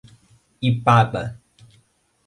[0.69, 1.23] Ipaba